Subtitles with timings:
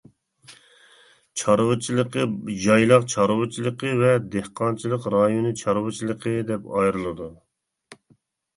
[1.41, 2.25] چارۋىچىلىقى
[2.63, 7.33] يايلاق چارۋىچىلىقى ۋە دېھقانچىلىق رايونى چارۋىچىلىقى دەپ ئايرىلىدۇ.